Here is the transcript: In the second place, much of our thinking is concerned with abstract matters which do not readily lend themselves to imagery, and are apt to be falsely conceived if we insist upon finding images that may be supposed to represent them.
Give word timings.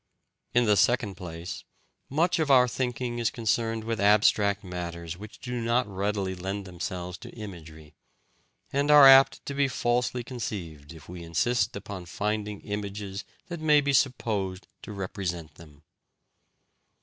In 0.55 0.65
the 0.65 0.75
second 0.75 1.13
place, 1.13 1.63
much 2.09 2.39
of 2.39 2.49
our 2.49 2.67
thinking 2.67 3.19
is 3.19 3.29
concerned 3.29 3.83
with 3.83 3.99
abstract 4.01 4.63
matters 4.63 5.15
which 5.15 5.37
do 5.37 5.61
not 5.61 5.85
readily 5.87 6.33
lend 6.33 6.65
themselves 6.65 7.19
to 7.19 7.29
imagery, 7.33 7.93
and 8.73 8.89
are 8.89 9.07
apt 9.07 9.45
to 9.45 9.53
be 9.53 9.67
falsely 9.67 10.23
conceived 10.23 10.91
if 10.91 11.07
we 11.07 11.21
insist 11.21 11.75
upon 11.75 12.07
finding 12.07 12.61
images 12.61 13.25
that 13.45 13.59
may 13.59 13.79
be 13.79 13.93
supposed 13.93 14.65
to 14.81 14.91
represent 14.91 15.53
them. 15.53 15.83